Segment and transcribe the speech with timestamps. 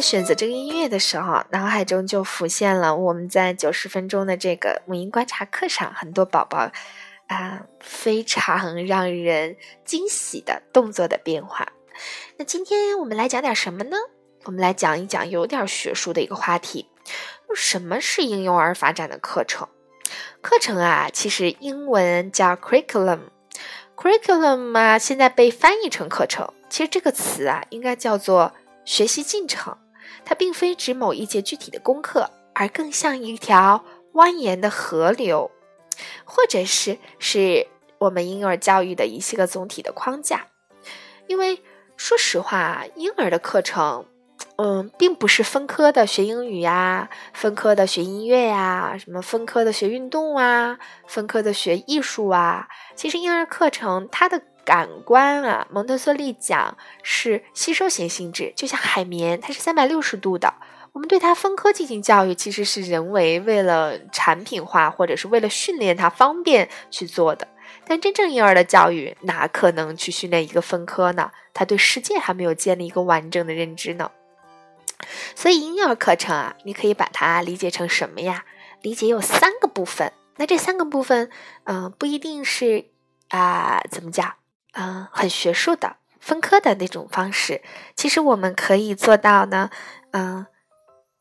[0.00, 6.72] 在选择这个音乐的时候，脑海中就浮现了我们在九十分钟的这个母婴观察课上，很多宝宝
[7.26, 11.70] 啊非常让人惊喜的动作的变化。
[12.38, 13.96] 那今天我们来讲点什么呢？
[14.44, 16.88] 我们来讲一讲有点学术的一个话题：
[17.54, 19.68] 什么是婴幼儿发展的课程？
[20.40, 26.50] 课程啊，其实英文叫 curriculum，curriculum 啊，现在被翻译成课程。
[26.70, 28.54] 其实这个词啊，应该叫做
[28.86, 29.76] 学习进程。
[30.24, 35.50] 它并非指某一节具体的功课，而更像一条蜿蜒的河流，
[36.24, 37.66] 或者是是
[37.98, 40.46] 我们婴幼儿教育的一些个总体的框架。
[41.26, 41.62] 因为
[41.96, 44.06] 说实话，婴儿的课程。
[44.56, 52.68] 嗯，并不是分科的学英语呀，分科的学音乐呀，什么分科的学运动啊，分科的学艺术啊。
[52.94, 60.54] 其实婴儿课程它的感官啊，蒙特梭利讲是吸收型性质，就像海绵，它是三百六十度的。
[60.92, 67.48] 我们对它分科进行教育，其实是人为为了产品化或者是为了训练它方便去做的。
[67.84, 71.32] 但真正婴儿的教育，哪可能去训练一个分科呢？
[71.52, 74.12] 他对世界还没有建立一个完整的认知呢。
[75.34, 78.44] 所以婴幼儿课程啊，你可以把它理解成什么呀？
[78.82, 80.12] 理解有三个部分。
[80.36, 81.28] 那这三个部分，
[81.64, 82.84] 嗯，不一定是
[83.30, 84.34] 啊，怎么讲？
[84.72, 87.62] 嗯，很学术的分科的那种方式。
[87.96, 89.70] 其实我们可以做到呢。
[90.12, 90.46] 嗯，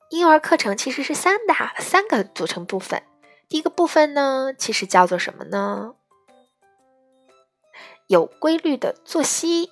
[0.10, 3.04] 婴儿课程其实是三大三个组成部分。
[3.48, 5.94] 第一个部分呢，其实叫做什么呢？
[8.08, 9.72] 有规律的作息。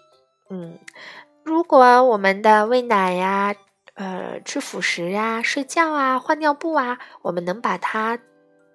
[0.49, 0.79] 嗯，
[1.43, 3.55] 如果我们的喂奶呀。
[3.99, 8.19] 呃，吃辅食啊，睡觉啊，换尿布啊，我们能把它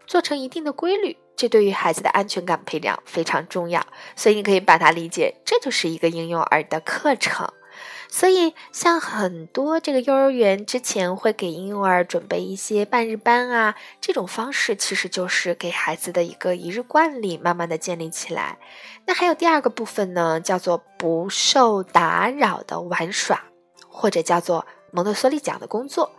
[0.04, 3.86] 做成一定的规律，这对于孩子的安全感培养非常重要。
[4.16, 7.52] 所以你可以把它理解，这就是一个婴幼儿的课程。
[8.08, 18.58] 所以像很多这个幼儿园之前会给婴幼儿准备一些半日班啊，这种方式其实就是给孩子的一个一日惯例，慢慢的建立起来。
[19.06, 23.44] 那还有第二个部分呢，叫做不受打扰的玩耍，
[23.88, 24.66] 或者叫做。
[24.92, 26.12] 蒙特梭利讲的工作，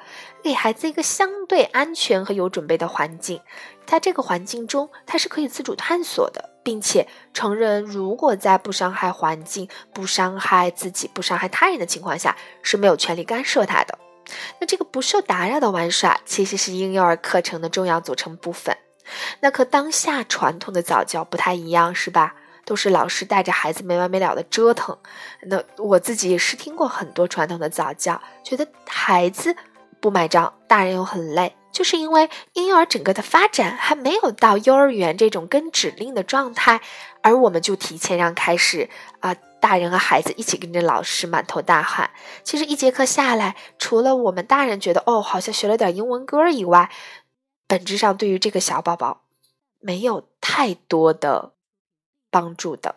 [0.44, 3.40] 给孩子一个相对安全和有准备的环境，
[3.86, 14.00] 在这个环境中，他是可以自主探索的，并且成人如果在不伤害环境、不伤害自己、不伤害他人的情况下，是没有权利干涉他的。
[14.60, 18.76] 那这个不受打扰的玩耍，其实是婴幼儿课程的重要组成部分。
[19.42, 22.36] 那和当下传统的早教不太一样，是吧？
[22.66, 24.97] 都是老师带着孩子没完没了的折腾，
[25.44, 29.56] 那我自己也是听过很多传统的早教，觉得孩子
[30.00, 36.81] 不买账，大人又很累，就是因为婴幼儿整个的发展还没有到幼儿园这种跟指令的状态，
[37.22, 42.12] 而我们就提前让开始啊，大人和孩子一起跟着老师满头大汗。
[42.44, 46.90] 其实一节课下来，除了我们大人觉得哦好像学了点英文歌以外，
[47.68, 49.22] 本质上对于这个小宝宝
[49.80, 51.53] 没有太多的。
[52.34, 52.96] 帮助的，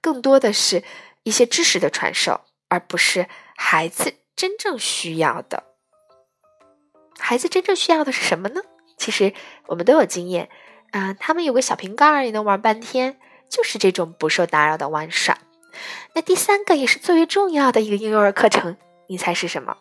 [0.00, 0.82] 更多的是
[1.24, 5.64] 一些知识的传授，而不是孩子真正需要的。
[7.18, 8.62] 孩子真正需要的是什么呢？
[8.96, 9.34] 其实
[9.66, 10.48] 我们都有经验，
[10.92, 15.36] 啊，他们有个小瓶盖也能玩半天，就是这种不受打扰的玩耍。
[16.14, 18.78] 那第三个也是最为重要的一个婴幼儿课程，
[19.08, 19.76] 你猜是什么？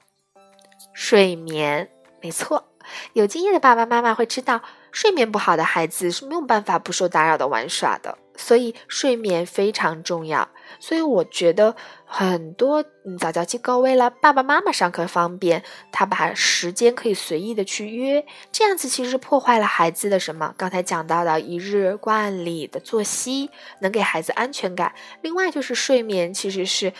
[0.93, 1.89] 睡眠。
[2.19, 2.67] 没错，
[3.13, 4.61] 有经验的爸爸妈妈会知道，
[4.91, 8.17] 睡眠不好的孩子是没有办法不受打扰的玩耍的。
[8.39, 10.47] 所以睡眠非常重要，
[10.79, 11.75] 所以我觉得
[12.05, 20.53] 很多嗯早教机构为了爸爸妈妈上课方便，他把时间可以随意的去约，这样子其实破坏了孩子的什么？
[20.55, 23.49] 刚才讲到的一日惯例的作息，
[23.81, 24.93] 能给孩子安全感。
[25.23, 26.93] 另外就是睡眠其实是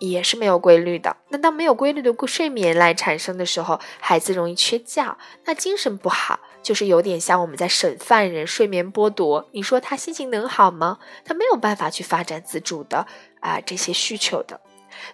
[0.00, 6.40] 也是没有规律的，那当没有规律的睡眠来产生的时候，孩子容易缺觉，那精神不好。
[6.62, 10.98] 就是有点像我们在审犯人，睡眠剥夺，你说他心情能好吗？
[11.24, 13.06] 他没有办法去发展自主的
[13.40, 14.60] 啊这些需求的。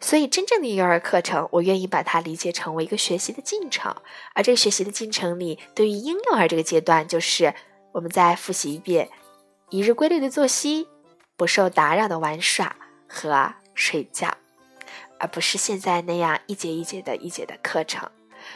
[0.00, 3.94] 所以真正的幼儿课程，我愿意把它理解成为一个学习的进程。
[4.34, 7.54] 而这个学习的进程里，对于婴幼儿这个阶段，就是
[7.92, 9.08] 我们再复习一遍：
[9.70, 10.88] 一日规律的作息，
[11.36, 12.74] 不受打扰的玩耍
[13.06, 14.36] 和睡觉，
[15.18, 18.10] 而不是现在那样一节一节的一节的课程。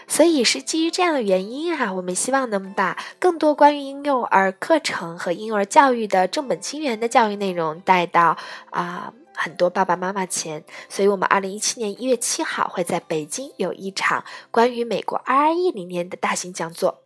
[0.06, 8.36] 所以是基于这样的原因啊，我们希望能把更多关于婴幼儿课程和婴幼儿教育的正本清源的教育内容带到
[8.70, 10.64] 啊很多爸爸妈妈前。
[10.88, 17.02] 所以，我们二零一七年一月七号会在北京有一场关于美国 RIE 理念的大型讲座。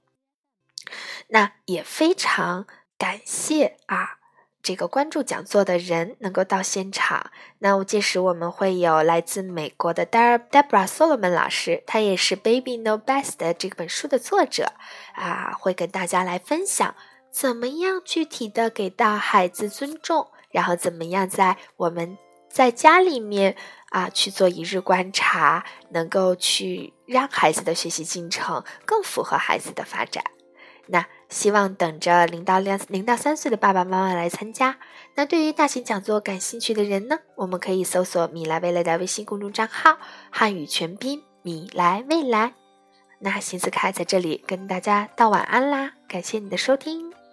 [1.29, 2.67] 那也非常
[2.99, 4.19] 感谢啊
[4.65, 7.31] 这个关注讲座的人能够到现场。
[7.59, 14.73] 那我届时我们会有来自美国的 Debra Solomon 老师，他也是《Baby No Best》这本书的作者
[15.17, 16.95] 啊，会跟大家来分享
[17.31, 22.17] 怎么样具体的给到孩子尊重，然后怎么样在我们
[22.49, 23.55] 在家里面
[23.91, 30.25] 啊去做一日观察，能够去让孩子的学习进程更符合孩子的发展。
[30.87, 34.79] 那希望等着零到两零到三岁的爸爸妈妈来参加。
[35.17, 39.99] 那对于大型讲座感兴趣的人呢，我们可以搜索“米来未来”的微信公众账号，
[40.31, 42.55] 汉语全拼“米来未来”。
[43.21, 47.24] 那新思凯在这里跟大家道晚安啦，感谢你的收听。